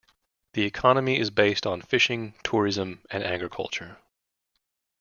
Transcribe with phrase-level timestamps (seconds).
[0.53, 3.97] The economy is based on fishing, tourism and agriculture.